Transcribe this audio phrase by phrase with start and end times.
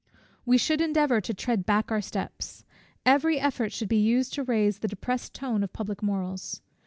[0.47, 2.65] We should endeavour to tread back our steps.
[3.05, 6.63] Every effort should be used to raise the depressed tone of public morals.